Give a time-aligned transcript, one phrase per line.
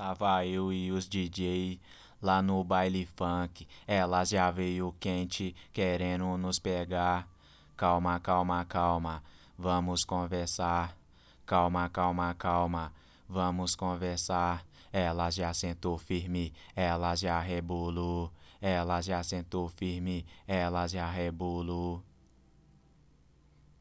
[0.00, 1.78] Tava eu e os DJ
[2.22, 3.68] lá no baile funk.
[3.86, 7.28] Elas já veio quente, querendo nos pegar.
[7.76, 9.22] Calma, calma, calma,
[9.58, 10.96] vamos conversar.
[11.44, 12.90] Calma, calma, calma,
[13.28, 14.64] vamos conversar.
[14.90, 18.32] Ela já sentou firme, ela já rebolou.
[18.58, 22.02] Ela já sentou firme, ela já rebolou.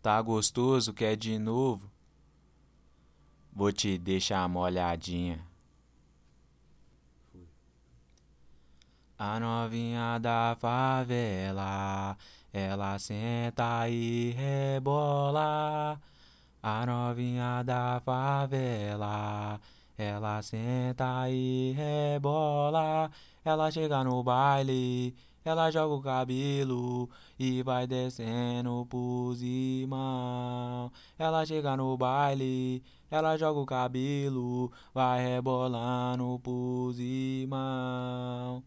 [0.02, 1.90] Tá gostoso, quer de novo?
[3.54, 5.48] Vou te deixar molhadinha.
[9.22, 12.16] A novinha da favela,
[12.54, 16.00] ela senta e rebola.
[16.64, 19.60] A novinha da favela,
[19.98, 23.12] ela senta e rebola.
[23.44, 25.13] Ela chega no baile,
[25.44, 30.90] ela joga o cabelo e vai descendo por cima.
[31.18, 38.63] Ela chega no baile, ela joga o cabelo, vai rebolando por cima.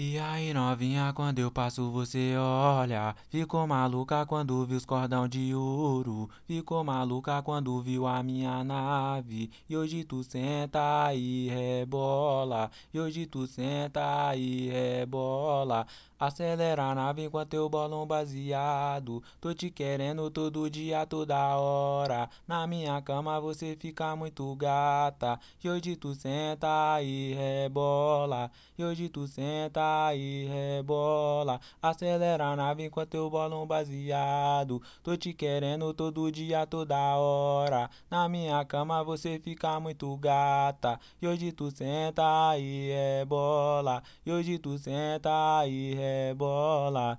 [0.00, 3.16] E aí novinha, quando eu passo você olha.
[3.30, 6.30] Ficou maluca quando viu os cordão de ouro.
[6.46, 9.50] Ficou maluca quando viu a minha nave.
[9.68, 12.70] E hoje tu senta e rebola.
[12.94, 15.84] E hoje tu senta e rebola.
[16.20, 19.20] Acelera a nave enquanto eu bolo um baseado.
[19.40, 22.28] Tô te querendo todo dia, toda hora.
[22.46, 25.40] Na minha cama você fica muito gata.
[25.62, 28.48] E hoje tu senta e rebola.
[28.76, 31.60] E hoje tu senta e rebola.
[31.82, 34.82] Acelera a nave enquanto eu bolo um baseado.
[35.02, 37.90] Tô te querendo todo dia, toda hora.
[38.10, 40.98] Na minha cama você fica muito gata.
[41.20, 44.02] E hoje tu senta e rebola.
[44.24, 47.18] E hoje tu senta e rebola.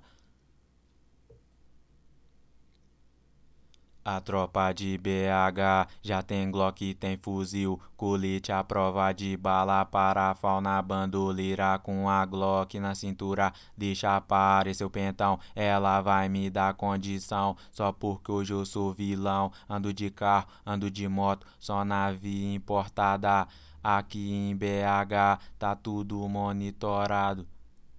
[4.12, 10.32] A tropa de BH já tem Glock, tem fuzil, colete à prova de bala para
[10.32, 13.52] a fauna bandoleira com a Glock na cintura.
[13.76, 17.56] Deixa aparecer o pentão, ela vai me dar condição.
[17.70, 19.52] Só porque hoje eu sou vilão.
[19.68, 23.46] Ando de carro, ando de moto, só nave importada.
[23.80, 27.46] Aqui em BH tá tudo monitorado.